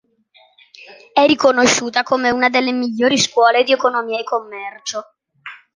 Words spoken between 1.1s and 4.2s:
È riconosciuta come una delle migliori scuole di Economia